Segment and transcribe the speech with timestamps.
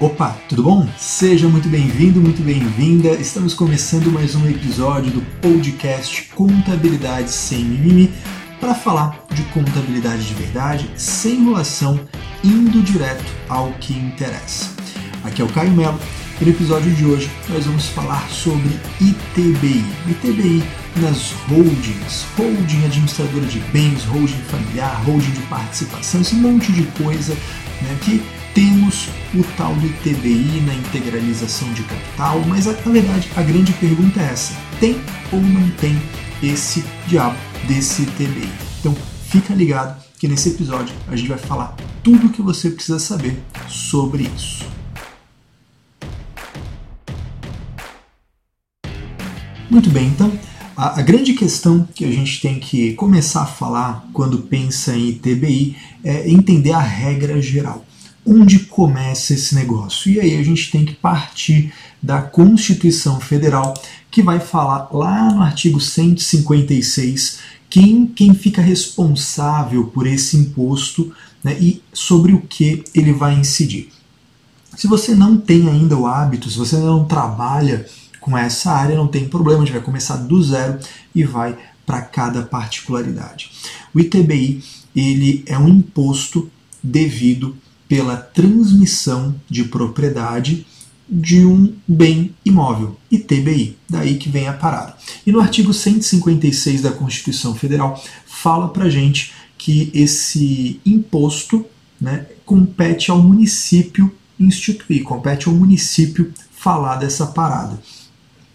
[0.00, 0.88] Opa, tudo bom?
[0.96, 3.14] Seja muito bem-vindo, muito bem-vinda.
[3.14, 8.14] Estamos começando mais um episódio do podcast Contabilidade Sem Mimimi
[8.60, 11.98] para falar de contabilidade de verdade, sem enrolação,
[12.44, 14.70] indo direto ao que interessa.
[15.24, 15.98] Aqui é o Caio Melo
[16.40, 18.70] e no episódio de hoje nós vamos falar sobre
[19.00, 19.84] ITBI.
[20.06, 20.62] ITBI
[20.98, 27.34] nas holdings, holding administradora de bens, holding familiar, holding de participação, esse monte de coisa
[27.82, 33.42] né, que temos o tal do ITBI na integralização de capital, mas na verdade a
[33.42, 34.96] grande pergunta é essa: tem
[35.30, 35.96] ou não tem
[36.42, 38.50] esse diabo desse ITBI?
[38.80, 38.96] Então
[39.28, 43.40] fica ligado que nesse episódio a gente vai falar tudo o que você precisa saber
[43.68, 44.66] sobre isso.
[49.70, 50.36] Muito bem, então
[50.76, 55.10] a, a, grande questão que a gente tem que começar a falar quando pensa em
[55.10, 57.84] ITBI é entender a regra geral
[58.28, 60.12] onde começa esse negócio.
[60.12, 63.74] E aí a gente tem que partir da Constituição Federal,
[64.10, 67.38] que vai falar lá no artigo 156
[67.70, 71.12] quem, quem fica responsável por esse imposto
[71.42, 73.88] né, e sobre o que ele vai incidir.
[74.76, 77.86] Se você não tem ainda o hábito, se você não trabalha
[78.20, 80.78] com essa área, não tem problema, a gente vai começar do zero
[81.14, 83.50] e vai para cada particularidade.
[83.94, 84.62] O ITBI
[84.94, 86.50] ele é um imposto
[86.82, 87.56] devido
[87.88, 90.66] pela transmissão de propriedade
[91.08, 94.94] de um bem imóvel, ITBI, daí que vem a parada.
[95.26, 101.64] E no artigo 156 da Constituição Federal fala para gente que esse imposto
[101.98, 107.80] né, compete ao município instituir, compete ao município falar dessa parada.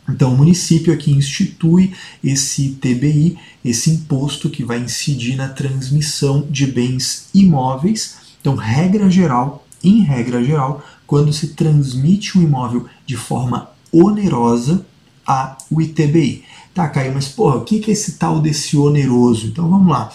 [0.08, 6.68] Então, o município aqui institui esse ITBI, esse imposto que vai incidir na transmissão de
[6.68, 13.70] bens imóveis então, regra geral, em regra geral, quando se transmite um imóvel de forma
[13.90, 14.86] onerosa
[15.26, 16.44] a o ITBI.
[16.74, 19.48] Tá, Caio, mas porra, o que é esse tal desse oneroso?
[19.48, 20.12] Então vamos lá.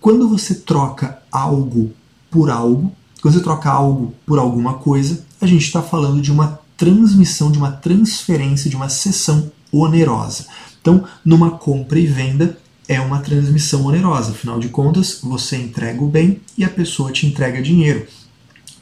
[0.00, 1.92] Quando você troca algo
[2.30, 6.58] por algo, quando você troca algo por alguma coisa, a gente está falando de uma
[6.78, 10.46] transmissão, de uma transferência, de uma cessão onerosa.
[10.80, 12.56] Então, numa compra e venda,
[12.90, 14.32] é uma transmissão onerosa.
[14.32, 18.04] Afinal de contas, você entrega o bem e a pessoa te entrega dinheiro.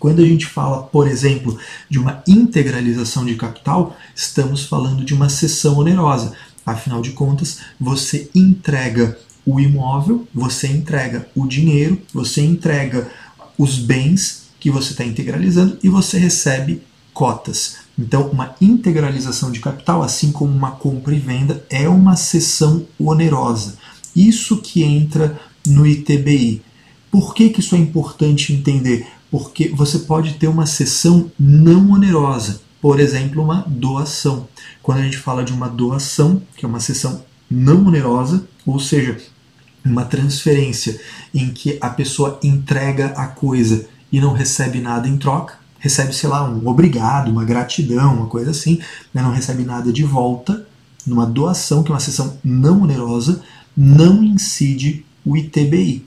[0.00, 1.58] Quando a gente fala, por exemplo,
[1.90, 6.32] de uma integralização de capital, estamos falando de uma cessão onerosa.
[6.64, 13.10] Afinal de contas, você entrega o imóvel, você entrega o dinheiro, você entrega
[13.58, 16.82] os bens que você está integralizando e você recebe
[17.12, 17.76] cotas.
[17.98, 23.76] Então, uma integralização de capital, assim como uma compra e venda, é uma cessão onerosa.
[24.18, 26.60] Isso que entra no ITBI.
[27.08, 29.06] Por que, que isso é importante entender?
[29.30, 34.48] Porque você pode ter uma sessão não onerosa, por exemplo, uma doação.
[34.82, 39.16] Quando a gente fala de uma doação, que é uma sessão não onerosa, ou seja,
[39.84, 41.00] uma transferência
[41.32, 46.28] em que a pessoa entrega a coisa e não recebe nada em troca, recebe, sei
[46.28, 48.80] lá, um obrigado, uma gratidão, uma coisa assim,
[49.14, 50.66] mas não recebe nada de volta,
[51.06, 53.40] numa doação, que é uma sessão não onerosa,
[53.80, 56.04] não incide o ITBI.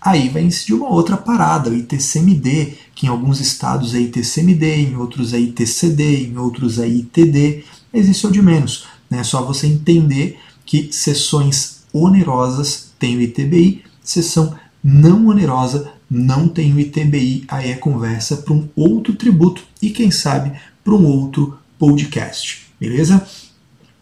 [0.00, 4.96] Aí vai incidir uma outra parada, o ITCMD, que em alguns estados é ITCMD, em
[4.96, 7.62] outros é ITCD, em outros é ITD,
[7.92, 8.86] mas isso é o de menos.
[9.08, 16.74] É só você entender que sessões onerosas têm o ITBI, sessão não onerosa não tem
[16.74, 21.56] o ITBI, aí é conversa para um outro tributo e quem sabe para um outro
[21.78, 23.24] podcast, beleza?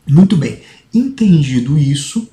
[0.08, 0.60] Muito bem,
[0.94, 2.26] entendido isso,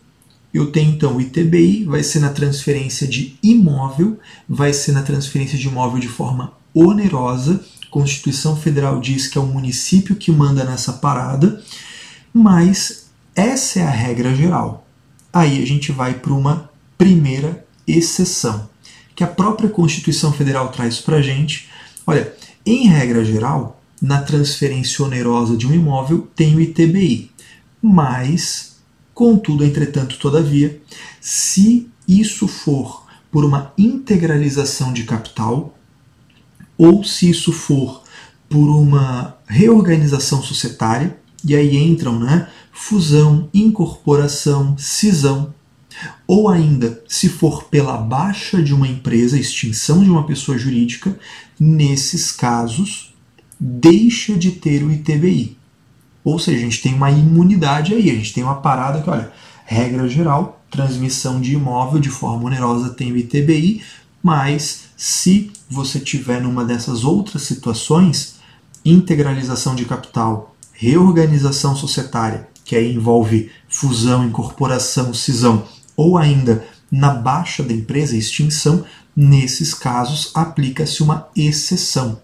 [0.58, 4.20] eu tenho então o ITBI, vai ser na transferência de imóvel,
[4.50, 7.64] vai ser na transferência de imóvel de forma onerosa.
[7.92, 11.64] Constituição Federal diz que é o município que manda nessa parada,
[12.34, 14.88] mas essa é a regra geral.
[15.32, 18.68] Aí a gente vai para uma primeira exceção,
[19.16, 21.70] que a própria Constituição Federal traz para a gente.
[22.06, 22.34] Olha,
[22.66, 27.32] em regra geral, na transferência onerosa de um imóvel tem o ITBI,
[27.82, 28.77] mas
[29.18, 30.80] Contudo, entretanto, todavia,
[31.20, 35.76] se isso for por uma integralização de capital,
[36.78, 38.04] ou se isso for
[38.48, 45.52] por uma reorganização societária, e aí entram né, fusão, incorporação, cisão,
[46.28, 51.18] ou ainda se for pela baixa de uma empresa, extinção de uma pessoa jurídica,
[51.60, 53.16] nesses casos
[53.60, 55.57] deixa de ter o ITBI.
[56.28, 59.32] Ou seja, a gente tem uma imunidade aí, a gente tem uma parada que, olha,
[59.64, 63.82] regra geral, transmissão de imóvel de forma onerosa tem o ITBI,
[64.22, 68.42] mas se você tiver numa dessas outras situações,
[68.84, 75.64] integralização de capital, reorganização societária, que aí envolve fusão, incorporação, cisão,
[75.96, 78.84] ou ainda na baixa da empresa, extinção,
[79.16, 82.20] nesses casos aplica-se uma exceção.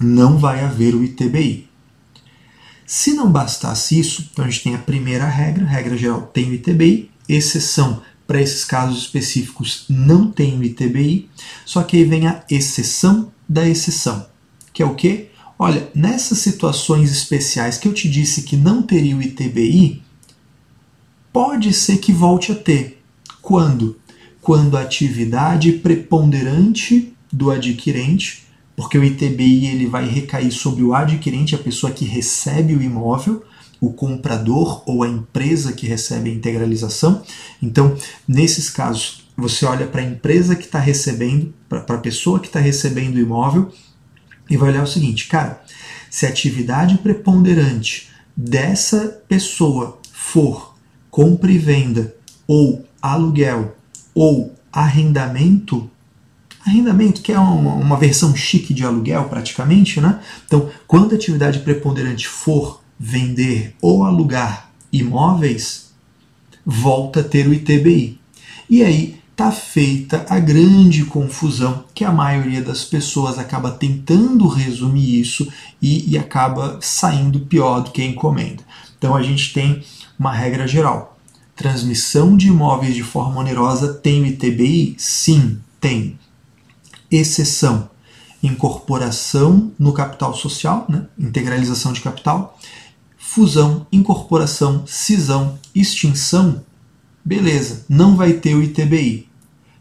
[0.00, 1.69] Não vai haver o ITBI.
[2.92, 6.54] Se não bastasse isso, então a gente tem a primeira regra, regra geral tem o
[6.54, 11.30] ITBI, exceção para esses casos específicos não tem o ITBI,
[11.64, 14.26] só que aí vem a exceção da exceção,
[14.72, 15.28] que é o quê?
[15.56, 20.02] Olha, nessas situações especiais que eu te disse que não teria o ITBI,
[21.32, 23.00] pode ser que volte a ter.
[23.40, 24.00] Quando?
[24.40, 28.49] Quando a atividade preponderante do adquirente,
[28.80, 33.44] porque o ITBI ele vai recair sobre o adquirente, a pessoa que recebe o imóvel,
[33.78, 37.22] o comprador ou a empresa que recebe a integralização.
[37.62, 37.94] Então,
[38.26, 42.58] nesses casos, você olha para a empresa que está recebendo, para a pessoa que está
[42.58, 43.70] recebendo o imóvel
[44.48, 45.62] e vai olhar o seguinte, cara,
[46.08, 50.74] se a atividade preponderante dessa pessoa for
[51.10, 52.16] compra e venda,
[52.46, 53.76] ou aluguel,
[54.14, 55.90] ou arrendamento,
[56.64, 60.20] arrendamento que é uma, uma versão chique de aluguel praticamente, né?
[60.46, 65.90] Então, quando a atividade preponderante for vender ou alugar imóveis,
[66.64, 68.20] volta a ter o ITBI.
[68.68, 75.18] E aí está feita a grande confusão que a maioria das pessoas acaba tentando resumir
[75.18, 78.62] isso e, e acaba saindo pior do que a encomenda.
[78.98, 79.82] Então a gente tem
[80.18, 81.18] uma regra geral.
[81.56, 84.94] Transmissão de imóveis de forma onerosa tem o ITBI?
[84.98, 86.19] Sim, tem.
[87.10, 87.90] Exceção:
[88.42, 91.06] incorporação no capital social, né?
[91.18, 92.58] integralização de capital,
[93.18, 96.64] fusão, incorporação, cisão, extinção,
[97.24, 99.28] beleza, não vai ter o ITBI.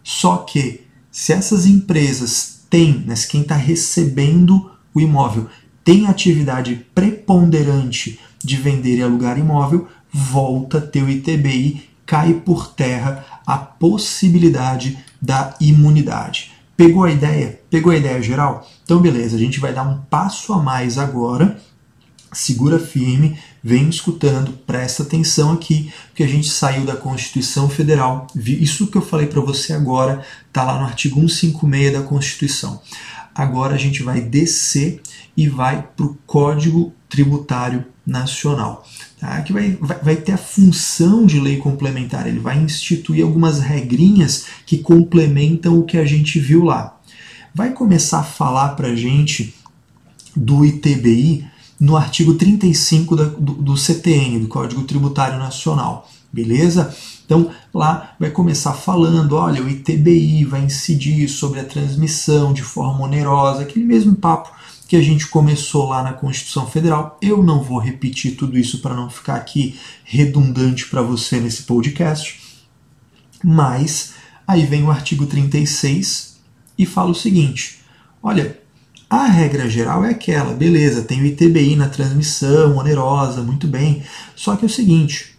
[0.03, 0.81] Só que
[1.11, 5.47] se essas empresas têm, né, quem está recebendo o imóvel
[5.83, 12.67] tem atividade preponderante de vender e alugar imóvel, volta a ter o ITBI, cai por
[12.73, 16.48] terra a possibilidade da imunidade.
[16.79, 17.59] Pegou a ideia?
[17.69, 18.65] Pegou a ideia geral?
[18.85, 21.59] Então, beleza, a gente vai dar um passo a mais agora
[22.31, 28.27] segura firme, vem escutando, presta atenção aqui, que a gente saiu da Constituição Federal.
[28.33, 32.81] Isso que eu falei para você agora está lá no artigo 156 da Constituição.
[33.35, 35.01] Agora a gente vai descer
[35.35, 38.85] e vai para o Código Tributário Nacional,
[39.19, 39.41] tá?
[39.41, 44.45] que vai, vai, vai ter a função de lei complementar, ele vai instituir algumas regrinhas
[44.65, 46.97] que complementam o que a gente viu lá.
[47.53, 49.53] Vai começar a falar para a gente
[50.35, 51.45] do ITBI
[51.79, 56.07] no artigo 35 da, do, do CTN, do Código Tributário Nacional.
[56.31, 56.95] Beleza?
[57.25, 63.05] Então lá vai começar falando, olha, o ITBI vai incidir sobre a transmissão de forma
[63.05, 64.51] onerosa, aquele mesmo papo
[64.89, 67.15] que a gente começou lá na Constituição Federal.
[67.21, 72.41] Eu não vou repetir tudo isso para não ficar aqui redundante para você nesse podcast.
[73.43, 74.13] Mas
[74.47, 76.39] aí vem o artigo 36
[76.75, 77.81] e fala o seguinte:
[78.23, 78.59] olha,
[79.07, 84.01] a regra geral é aquela, beleza, tem o ITBI na transmissão, onerosa, muito bem.
[84.35, 85.37] Só que é o seguinte,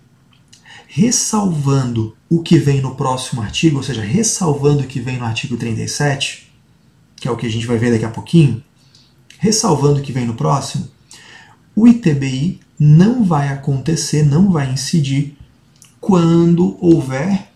[0.87, 5.57] ressalvando o que vem no próximo artigo, ou seja, ressalvando o que vem no artigo
[5.57, 6.53] 37,
[7.17, 8.63] que é o que a gente vai ver daqui a pouquinho,
[9.41, 10.87] ressalvando o que vem no próximo,
[11.75, 15.37] o ITBI não vai acontecer, não vai incidir
[15.99, 17.51] quando houver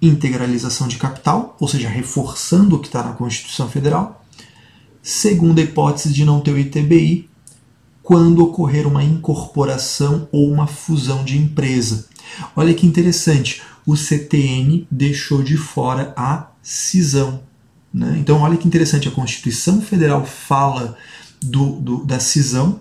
[0.00, 4.24] integralização de capital, ou seja, reforçando o que está na Constituição Federal,
[5.02, 7.28] segunda hipótese de não ter o ITBI,
[8.02, 12.06] quando ocorrer uma incorporação ou uma fusão de empresa.
[12.54, 17.40] Olha que interessante, o CTN deixou de fora a cisão.
[17.92, 18.16] Né?
[18.18, 20.96] Então, olha que interessante, a Constituição Federal fala
[21.42, 22.80] do, do, da cisão,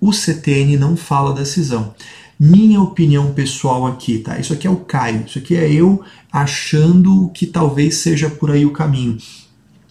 [0.00, 1.94] o CTN não fala da cisão.
[2.38, 4.38] Minha opinião pessoal aqui, tá?
[4.38, 8.64] Isso aqui é o Caio, isso aqui é eu achando que talvez seja por aí
[8.64, 9.18] o caminho.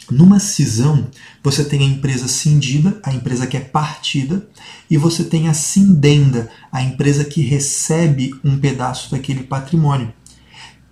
[0.09, 1.07] Numa cisão,
[1.43, 4.47] você tem a empresa cindida, a empresa que é partida,
[4.89, 10.11] e você tem a cindenda, a empresa que recebe um pedaço daquele patrimônio.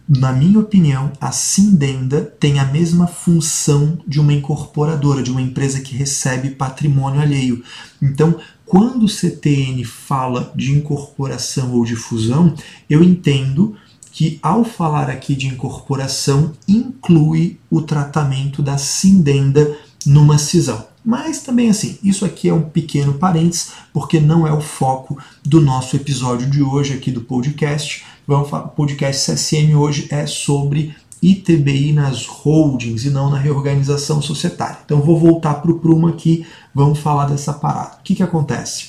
[0.08, 5.82] Na minha opinião, a cindenda tem a mesma função de uma incorporadora, de uma empresa
[5.82, 7.62] que recebe patrimônio alheio.
[8.02, 12.54] Então, quando o CTN fala de incorporação ou de fusão,
[12.90, 13.76] eu entendo
[14.10, 20.88] que, ao falar aqui de incorporação, inclui o tratamento da cindenda numa cisão.
[21.04, 25.62] Mas também assim, isso aqui é um pequeno parênteses, porque não é o foco do
[25.62, 28.06] nosso episódio de hoje aqui do podcast.
[28.28, 34.22] Vamos falar, o podcast CSM hoje é sobre ITBI nas holdings e não na reorganização
[34.22, 34.80] societária.
[34.84, 37.96] Então vou voltar para o prumo aqui, vamos falar dessa parada.
[38.00, 38.88] O que, que acontece?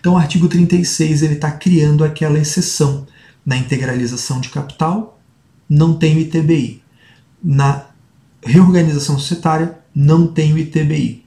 [0.00, 3.06] Então o artigo 36 ele está criando aquela exceção
[3.46, 5.20] na integralização de capital,
[5.68, 6.82] não tem o ITBI.
[7.40, 7.86] Na
[8.42, 11.24] reorganização societária, não tem o ITBI.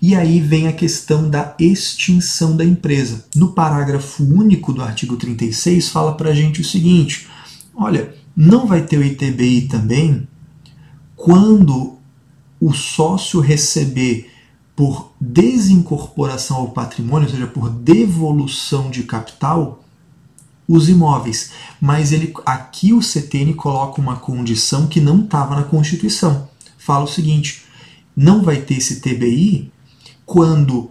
[0.00, 3.24] E aí vem a questão da extinção da empresa.
[3.34, 7.26] No parágrafo único do artigo 36 fala para a gente o seguinte:
[7.74, 10.28] olha, não vai ter o ITBI também
[11.16, 11.96] quando
[12.60, 14.30] o sócio receber
[14.76, 19.84] por desincorporação ao patrimônio, ou seja, por devolução de capital,
[20.66, 21.52] os imóveis.
[21.80, 26.48] Mas ele aqui o CTN coloca uma condição que não estava na Constituição.
[26.76, 27.62] Fala o seguinte:
[28.16, 29.72] não vai ter esse TBI
[30.24, 30.90] quando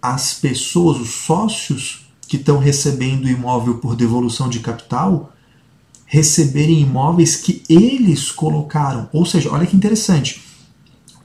[0.00, 5.32] as pessoas, os sócios que estão recebendo imóvel por devolução de capital,
[6.06, 9.08] receberem imóveis que eles colocaram.
[9.12, 10.42] Ou seja, olha que interessante.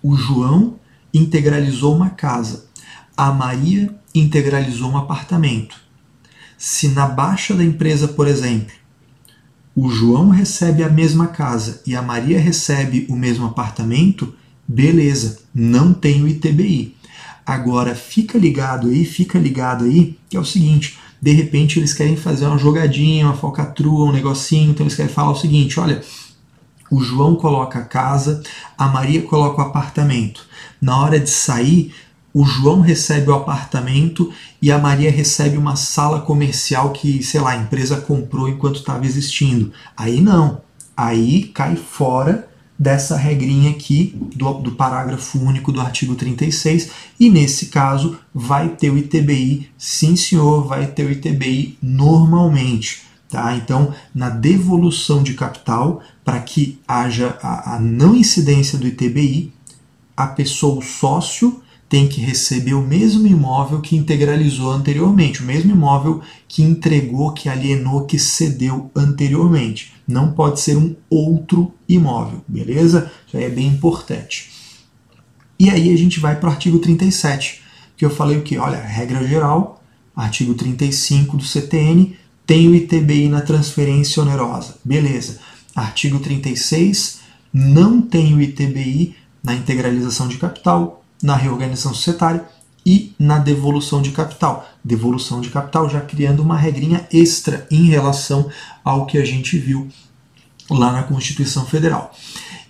[0.02, 0.80] O João
[1.14, 2.66] integralizou uma casa.
[3.16, 5.80] A Maria integralizou um apartamento.
[6.58, 8.74] Se na baixa da empresa, por exemplo,
[9.76, 14.34] o João recebe a mesma casa e a Maria recebe o mesmo apartamento,
[14.68, 16.96] beleza, não tem o ITBI.
[17.46, 22.18] Agora fica ligado aí, fica ligado aí, que é o seguinte, de repente eles querem
[22.18, 26.02] fazer uma jogadinha, uma falcatrua, um negocinho, então eles querem falar o seguinte: olha,
[26.90, 28.42] o João coloca a casa,
[28.78, 30.46] a Maria coloca o apartamento.
[30.82, 31.94] Na hora de sair,
[32.34, 37.52] o João recebe o apartamento e a Maria recebe uma sala comercial que, sei lá,
[37.52, 39.72] a empresa comprou enquanto estava existindo.
[39.96, 40.62] Aí não.
[40.98, 47.68] Aí cai fora dessa regrinha aqui do, do parágrafo único do artigo 36 e nesse
[47.68, 53.04] caso vai ter o ITBI, sim senhor, vai ter o ITBI normalmente.
[53.30, 53.56] Tá?
[53.56, 59.52] Então, na devolução de capital, para que haja a, a não incidência do ITBI,
[60.16, 65.72] a pessoa, o sócio, tem que receber o mesmo imóvel que integralizou anteriormente, o mesmo
[65.72, 69.95] imóvel que entregou, que alienou, que cedeu anteriormente.
[70.08, 73.12] Não pode ser um outro imóvel, beleza?
[73.28, 74.52] Isso aí é bem importante.
[75.60, 77.62] E aí a gente vai para o artigo 37,
[77.98, 78.58] que eu falei o que?
[78.58, 79.82] Olha, regra geral,
[80.16, 84.76] artigo 35 do CTN, tem o ITBI na transferência onerosa.
[84.84, 85.40] Beleza.
[85.76, 87.20] Artigo 36,
[87.52, 92.46] não tem o ITBI na integralização de capital, na reorganização societária
[92.86, 94.68] e na devolução de capital.
[94.84, 98.50] Devolução de capital já criando uma regrinha extra em relação
[98.84, 99.88] ao que a gente viu
[100.70, 102.14] lá na Constituição Federal.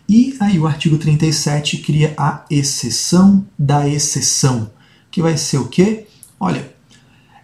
[0.08, 4.70] E aí o artigo 37 cria a exceção da exceção,
[5.10, 6.06] que vai ser o quê?
[6.40, 6.74] Olha,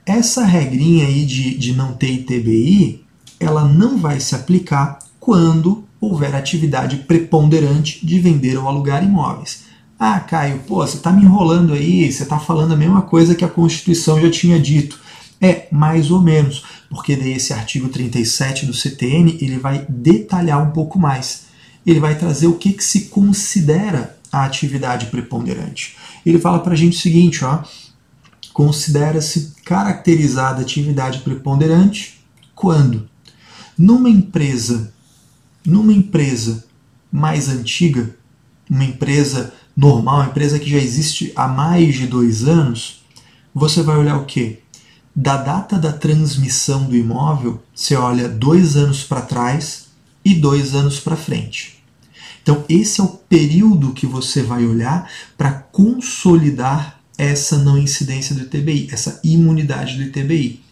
[0.05, 3.03] essa regrinha aí de, de não ter ITBI,
[3.39, 9.70] ela não vai se aplicar quando houver atividade preponderante de vender ou alugar imóveis.
[10.03, 13.45] Ah, Caio, pô, você está me enrolando aí, você está falando a mesma coisa que
[13.45, 14.99] a Constituição já tinha dito.
[15.39, 20.97] É, mais ou menos, porque esse artigo 37 do CTN ele vai detalhar um pouco
[20.97, 21.43] mais.
[21.85, 25.95] Ele vai trazer o que, que se considera a atividade preponderante.
[26.25, 27.61] Ele fala para a gente o seguinte, ó,
[28.53, 33.07] considera-se caracterizada atividade preponderante quando
[33.77, 34.91] numa empresa,
[35.63, 36.65] numa empresa
[37.11, 38.15] mais antiga,
[38.67, 43.03] uma empresa normal, empresa que já existe há mais de dois anos,
[43.51, 44.59] você vai olhar o quê?
[45.13, 49.87] Da data da transmissão do imóvel, você olha dois anos para trás
[50.23, 51.83] e dois anos para frente.
[52.43, 58.43] Então, esse é o período que você vai olhar para consolidar essa não incidência do
[58.43, 60.63] ITBI, essa imunidade do ITBI.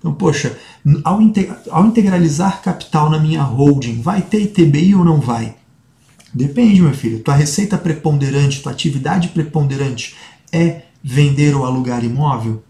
[0.00, 0.58] Então, poxa,
[1.04, 5.56] ao integralizar capital na minha holding, vai ter ITBI ou não vai?
[6.32, 7.20] Depende, meu filho.
[7.20, 10.14] Tua receita preponderante, tua atividade preponderante
[10.52, 12.62] é vender ou alugar imóvel?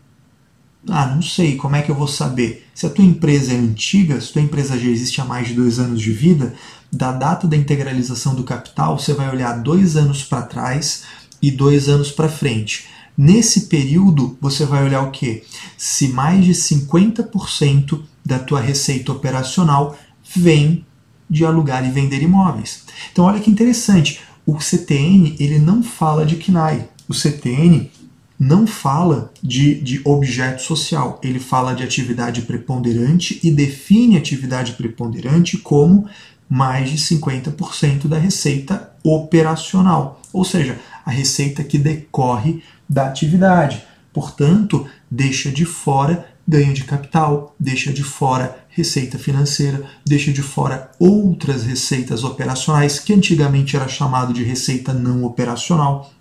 [0.88, 1.56] Ah, não sei.
[1.56, 2.66] Como é que eu vou saber?
[2.74, 5.54] Se a tua empresa é antiga, se a tua empresa já existe há mais de
[5.54, 6.54] dois anos de vida,
[6.90, 11.04] da data da integralização do capital, você vai olhar dois anos para trás
[11.42, 12.86] e dois anos para frente.
[13.16, 15.42] Nesse período, você vai olhar o que?
[15.76, 19.98] Se mais de 50% da tua receita operacional
[20.36, 20.86] vem
[21.28, 22.84] de alugar e vender imóveis.
[23.12, 27.90] Então olha que interessante, o CTN ele não fala de KNAI, o CTN
[28.38, 35.58] não fala de, de objeto social, ele fala de atividade preponderante e define atividade preponderante
[35.58, 36.08] como
[36.48, 43.82] mais de 50% da receita operacional, ou seja, a receita que decorre da atividade.
[44.12, 50.90] Portanto, deixa de fora ganho de capital, deixa de fora receita financeira, deixa de fora
[50.98, 56.12] outras receitas operacionais, que antigamente era chamado de receita não operacional.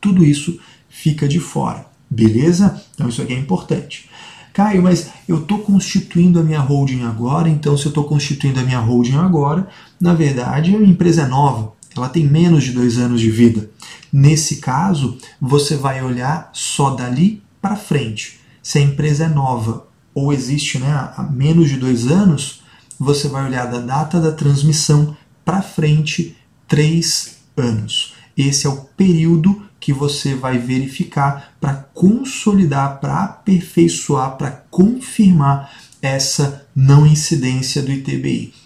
[0.00, 2.82] Tudo isso fica de fora, beleza?
[2.94, 4.08] Então isso aqui é importante.
[4.52, 8.64] Caio, mas eu estou constituindo a minha holding agora, então se eu estou constituindo a
[8.64, 9.68] minha holding agora,
[10.00, 13.70] na verdade a empresa é nova, ela tem menos de dois anos de vida.
[14.12, 18.40] Nesse caso, você vai olhar só dali para frente.
[18.62, 22.62] Se a empresa é nova ou existe né, há menos de dois anos,
[22.98, 26.36] você vai olhar da data da transmissão para frente
[26.68, 28.14] três anos.
[28.36, 36.66] Esse é o período que você vai verificar para consolidar, para aperfeiçoar, para confirmar essa
[36.74, 38.59] não incidência do ITBI.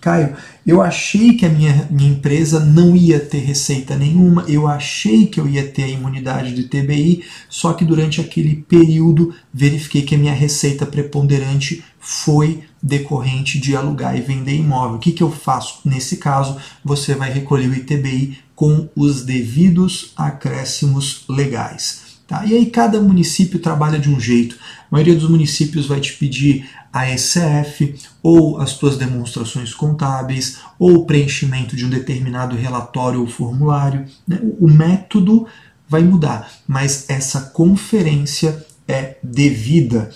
[0.00, 0.36] Caio,
[0.66, 5.40] eu achei que a minha, minha empresa não ia ter receita nenhuma, eu achei que
[5.40, 10.18] eu ia ter a imunidade do ITBI, só que durante aquele período verifiquei que a
[10.18, 14.96] minha receita preponderante foi decorrente de alugar e vender imóvel.
[14.96, 15.80] O que, que eu faço?
[15.84, 22.08] Nesse caso, você vai recolher o ITBI com os devidos acréscimos legais.
[22.28, 22.44] Tá?
[22.44, 24.56] E aí cada município trabalha de um jeito.
[24.56, 30.96] A maioria dos municípios vai te pedir a ECF, ou as tuas demonstrações contábeis, ou
[30.96, 34.06] o preenchimento de um determinado relatório ou formulário.
[34.26, 34.40] Né?
[34.58, 35.46] O método
[35.88, 40.10] vai mudar, mas essa conferência é devida.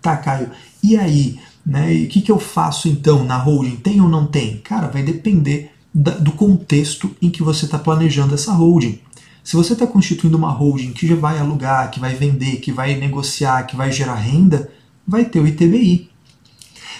[0.00, 0.50] Tá, Caio?
[0.82, 1.38] E aí?
[1.64, 1.94] Né?
[1.94, 3.76] E o que, que eu faço então na holding?
[3.76, 4.58] Tem ou não tem?
[4.58, 9.00] Cara, vai depender da, do contexto em que você está planejando essa holding.
[9.42, 12.96] Se você está constituindo uma holding que já vai alugar, que vai vender, que vai
[12.96, 14.70] negociar, que vai gerar renda,
[15.06, 16.10] vai ter o ITBI.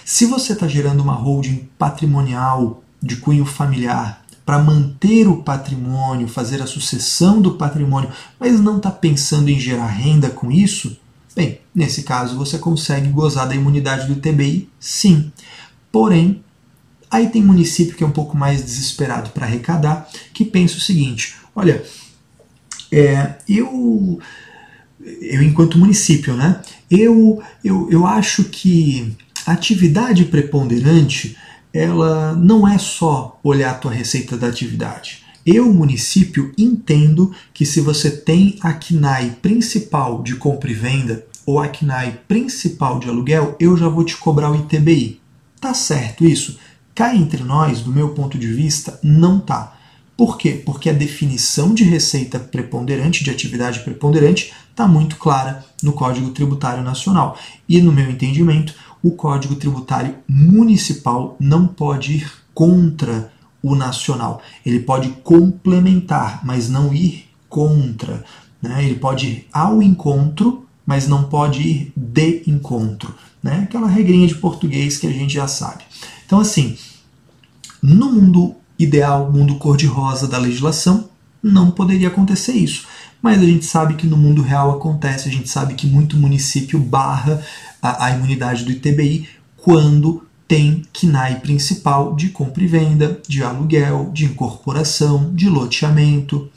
[0.03, 6.61] Se você está gerando uma holding patrimonial de cunho familiar para manter o patrimônio, fazer
[6.61, 10.95] a sucessão do patrimônio, mas não está pensando em gerar renda com isso,
[11.35, 15.31] bem, nesse caso você consegue gozar da imunidade do ITBI, sim.
[15.91, 16.43] Porém,
[17.09, 21.35] aí tem município que é um pouco mais desesperado para arrecadar, que pensa o seguinte:
[21.55, 21.83] olha,
[22.91, 24.19] é, eu
[25.21, 26.61] eu enquanto município, né?
[26.89, 29.15] Eu, eu, eu acho que
[29.45, 31.37] a atividade preponderante
[31.73, 35.23] ela não é só olhar a tua receita da atividade.
[35.45, 41.59] Eu, município, entendo que se você tem a KNAI principal de compra e venda ou
[41.59, 45.19] a KNAI principal de aluguel, eu já vou te cobrar o ITBI.
[45.61, 46.57] Tá certo isso?
[46.95, 49.77] Cá entre nós, do meu ponto de vista, não tá.
[50.17, 50.61] Por quê?
[50.65, 56.83] Porque a definição de receita preponderante, de atividade preponderante, está muito clara no Código Tributário
[56.83, 57.37] Nacional.
[57.67, 63.31] E, no meu entendimento, o Código Tributário Municipal não pode ir contra
[63.63, 64.41] o nacional.
[64.65, 68.23] Ele pode complementar, mas não ir contra.
[68.61, 68.83] Né?
[68.83, 73.15] Ele pode ir ao encontro, mas não pode ir de encontro.
[73.41, 73.61] Né?
[73.63, 75.83] Aquela regrinha de português que a gente já sabe.
[76.25, 76.77] Então, assim,
[77.81, 81.09] no mundo ideal, mundo cor-de-rosa da legislação,
[81.41, 82.87] não poderia acontecer isso.
[83.21, 86.79] Mas a gente sabe que no mundo real acontece, a gente sabe que muito município
[86.79, 87.41] barra
[87.81, 94.11] a, a imunidade do ITBI quando tem KNAI principal de compra e venda, de aluguel,
[94.13, 96.49] de incorporação, de loteamento.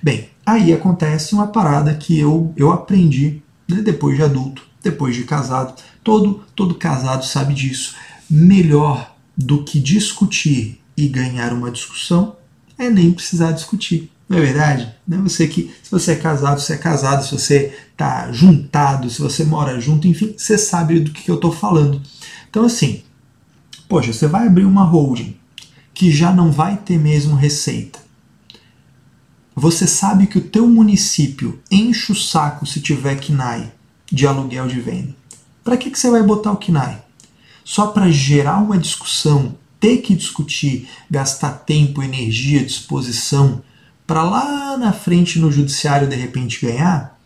[0.00, 5.24] Bem, aí acontece uma parada que eu, eu aprendi né, depois de adulto, depois de
[5.24, 5.74] casado.
[6.04, 7.96] Todo, todo casado sabe disso.
[8.30, 12.36] Melhor do que discutir e ganhar uma discussão
[12.78, 14.11] é nem precisar discutir.
[14.28, 14.94] Não é verdade?
[15.10, 19.20] É você que, se você é casado, você é casado, se você está juntado, se
[19.20, 22.00] você mora junto, enfim, você sabe do que eu estou falando.
[22.48, 23.02] Então, assim,
[23.88, 25.36] poxa, você vai abrir uma holding
[25.92, 27.98] que já não vai ter mesmo receita.
[29.54, 33.70] Você sabe que o teu município enche o saco se tiver KNAI
[34.10, 35.14] de aluguel de venda.
[35.62, 37.02] Para que, que você vai botar o KNAI?
[37.64, 43.62] Só para gerar uma discussão ter que discutir, gastar tempo, energia, disposição,
[44.12, 47.18] para lá na frente no judiciário de repente ganhar,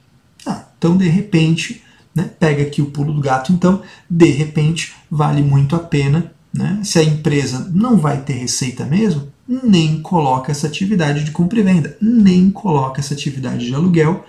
[0.46, 1.82] ah, então de repente,
[2.14, 6.32] né, pega aqui o pulo do gato, então de repente vale muito a pena.
[6.54, 11.58] Né, se a empresa não vai ter receita mesmo, nem coloca essa atividade de compra
[11.58, 14.24] e venda, nem coloca essa atividade de aluguel,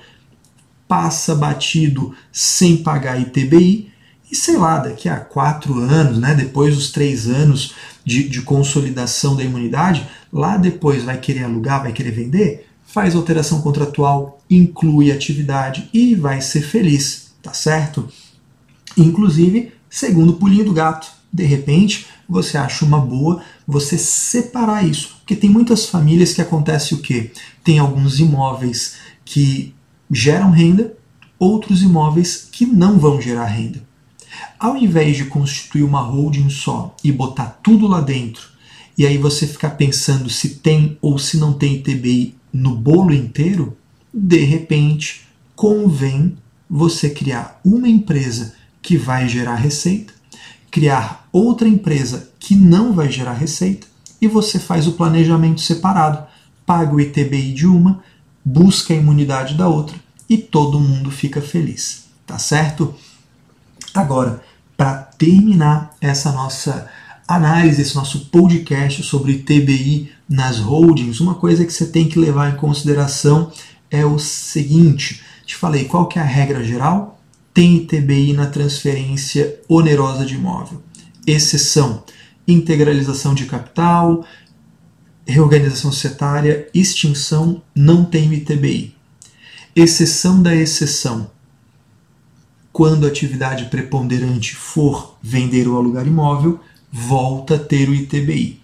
[0.88, 3.92] passa batido sem pagar ITBI,
[4.32, 9.36] e sei lá, daqui a quatro anos, né, depois dos três anos de, de consolidação
[9.36, 15.90] da imunidade, lá depois vai querer alugar, vai querer vender, faz alteração contratual, inclui atividade
[15.94, 18.08] e vai ser feliz, tá certo?
[18.98, 25.36] Inclusive, segundo pulinho do gato, de repente você acha uma boa você separar isso, porque
[25.36, 27.32] tem muitas famílias que acontece o quê?
[27.64, 29.74] Tem alguns imóveis que
[30.10, 30.94] geram renda,
[31.40, 33.87] outros imóveis que não vão gerar renda.
[34.60, 38.50] Ao invés de constituir uma holding só e botar tudo lá dentro,
[38.98, 43.78] e aí você ficar pensando se tem ou se não tem ITBI no bolo inteiro,
[44.14, 46.38] de repente convém
[46.70, 50.14] você criar uma empresa que vai gerar receita,
[50.72, 53.88] criar outra empresa que não vai gerar receita
[54.22, 56.26] e você faz o planejamento separado,
[56.66, 58.04] paga o ITBI de uma,
[58.44, 59.96] busca a imunidade da outra
[60.30, 62.96] e todo mundo fica feliz, tá certo?
[63.98, 64.44] Agora,
[64.78, 66.88] para terminar essa nossa
[67.28, 72.54] análise, esse nosso podcast sobre TBI nas holdings, uma coisa que você tem que levar
[72.54, 73.52] em consideração
[73.90, 77.20] é o seguinte: te falei qual que é a regra geral?
[77.52, 80.80] Tem TBI na transferência onerosa de imóvel.
[81.26, 82.04] Exceção:
[82.48, 84.24] integralização de capital,
[85.26, 88.96] reorganização societária, extinção, não tem ITBI.
[89.76, 91.36] Exceção da exceção.
[92.78, 96.60] Quando a atividade preponderante for vender ou alugar imóvel,
[96.92, 98.62] volta a ter o ITBI.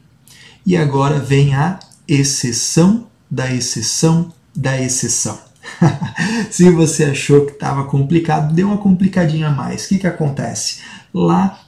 [0.64, 5.40] E agora vem a exceção da exceção da exceção.
[6.52, 9.86] Se você achou que estava complicado, dê uma complicadinha a mais.
[9.86, 10.82] O que, que acontece?
[11.12, 11.60] Lá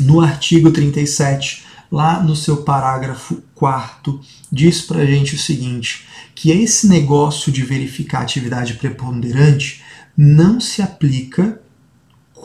[0.00, 4.18] no artigo 37, lá no seu parágrafo 4,
[4.50, 9.84] diz para gente o seguinte: que esse negócio de verificar atividade preponderante
[10.16, 11.60] não se aplica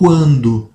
[0.02, 0.68] quando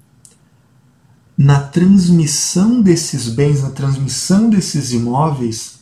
[1.37, 5.81] na transmissão desses bens, na transmissão desses imóveis,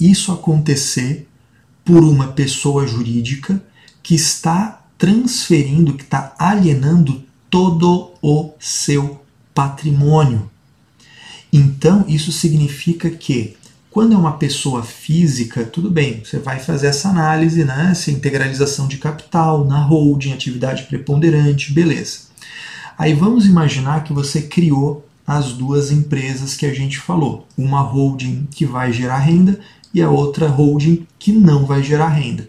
[0.00, 1.28] isso acontecer
[1.84, 3.62] por uma pessoa jurídica
[4.02, 9.20] que está transferindo, que está alienando todo o seu
[9.52, 10.50] patrimônio.
[11.52, 13.58] Então, isso significa que
[13.90, 17.90] quando é uma pessoa física, tudo bem, você vai fazer essa análise, né?
[17.90, 22.32] Essa integralização de capital na holding, atividade preponderante, beleza.
[22.96, 28.46] Aí vamos imaginar que você criou as duas empresas que a gente falou, uma holding
[28.50, 29.58] que vai gerar renda
[29.92, 32.48] e a outra holding que não vai gerar renda.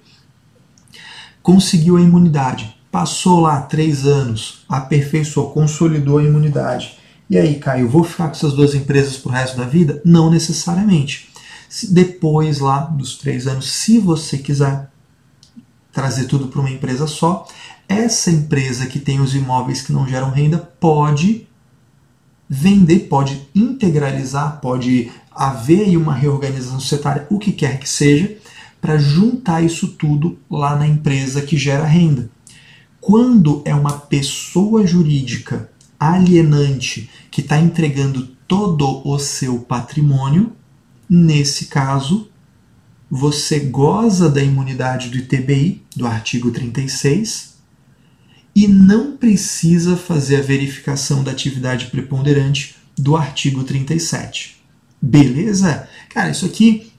[1.41, 6.97] Conseguiu a imunidade, passou lá três anos, aperfeiçoou, consolidou a imunidade.
[7.29, 10.01] E aí, Caio, vou ficar com essas duas empresas para o resto da vida?
[10.03, 11.29] Não necessariamente.
[11.89, 14.89] Depois lá dos três anos, se você quiser
[15.91, 17.47] trazer tudo para uma empresa só,
[17.88, 21.48] essa empresa que tem os imóveis que não geram renda pode
[22.50, 28.38] vender, pode integralizar, pode haver uma reorganização societária, o que quer que seja,
[28.80, 32.30] para juntar isso tudo lá na empresa que gera renda.
[33.02, 35.69] Quando é uma pessoa jurídica
[36.00, 40.54] alienante que está entregando todo o seu patrimônio,
[41.10, 42.30] nesse caso,
[43.10, 47.55] você goza da imunidade do ITBI, do artigo 36,
[48.56, 54.56] e não precisa fazer a verificação da atividade preponderante do artigo 37.
[55.02, 55.88] Beleza?
[56.10, 56.91] Cara, isso aqui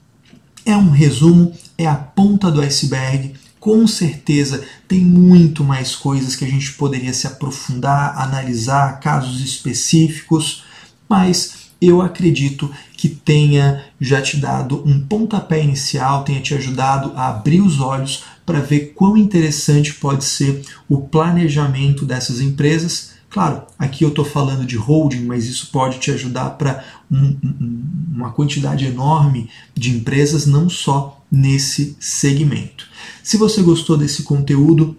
[0.63, 3.33] é um resumo, é a ponta do iceberg.
[3.59, 10.63] Com certeza tem muito mais coisas que a gente poderia se aprofundar, analisar, casos específicos,
[11.09, 17.29] mas eu acredito que tenha já te dado um pontapé inicial, tenha te ajudado a
[17.29, 23.11] abrir os olhos para ver quão interessante pode ser o planejamento dessas empresas.
[23.29, 26.81] Claro, aqui eu estou falando de holding, mas isso pode te ajudar para
[27.11, 27.83] um, um,
[28.15, 32.87] uma quantidade enorme de empresas, não só nesse segmento.
[33.21, 34.95] Se você gostou desse conteúdo,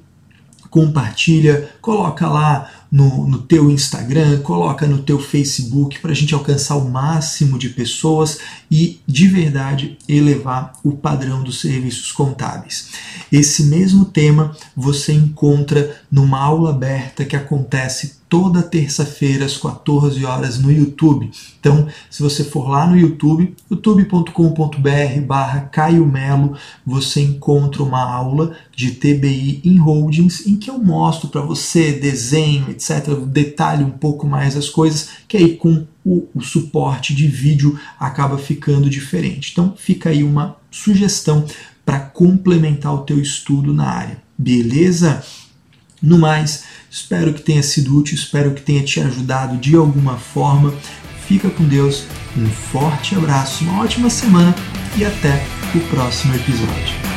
[0.69, 6.77] compartilha, coloca lá no, no teu Instagram, coloca no teu Facebook para a gente alcançar
[6.77, 8.39] o máximo de pessoas
[8.71, 12.89] e de verdade elevar o padrão dos serviços contábeis.
[13.31, 20.59] Esse mesmo tema você encontra numa aula aberta que acontece toda terça-feira às 14 horas
[20.59, 21.31] no YouTube.
[21.59, 28.57] Então, se você for lá no YouTube, youtube.com.br barra Caio Melo, você encontra uma aula
[28.75, 34.27] de TBI em holdings em que eu mostro para você desenho, etc., detalhe um pouco
[34.27, 39.53] mais as coisas, que aí com o, o suporte de vídeo acaba ficando diferente.
[39.53, 41.45] Então, fica aí uma sugestão
[41.85, 44.23] para complementar o teu estudo na área.
[44.37, 45.25] Beleza?
[46.03, 50.75] No mais, espero que tenha sido útil, espero que tenha te ajudado de alguma forma.
[51.27, 52.05] Fica com Deus,
[52.37, 54.55] um forte abraço, uma ótima semana
[54.97, 57.08] e até o próximo episódio.